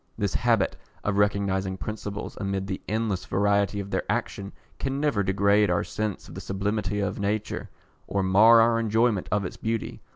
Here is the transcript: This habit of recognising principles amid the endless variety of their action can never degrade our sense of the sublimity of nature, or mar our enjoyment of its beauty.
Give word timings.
This 0.17 0.33
habit 0.33 0.75
of 1.03 1.19
recognising 1.19 1.77
principles 1.77 2.35
amid 2.41 2.65
the 2.65 2.81
endless 2.89 3.25
variety 3.25 3.79
of 3.79 3.91
their 3.91 4.01
action 4.11 4.51
can 4.79 4.99
never 4.99 5.21
degrade 5.21 5.69
our 5.69 5.83
sense 5.83 6.27
of 6.27 6.33
the 6.33 6.41
sublimity 6.41 6.99
of 6.99 7.19
nature, 7.19 7.69
or 8.07 8.23
mar 8.23 8.61
our 8.61 8.79
enjoyment 8.79 9.29
of 9.31 9.45
its 9.45 9.57
beauty. 9.57 10.01